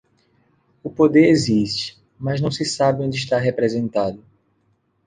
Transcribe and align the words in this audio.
O 0.81 0.89
poder 0.89 1.25
existe, 1.29 1.95
mas 2.19 2.41
não 2.41 2.49
se 2.49 2.65
sabe 2.65 3.03
onde 3.03 3.17
está 3.17 3.37
representado. 3.37 4.25